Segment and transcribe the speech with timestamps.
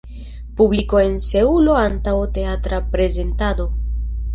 [0.61, 3.73] Publiko en Seulo antaŭ teatra prezentado.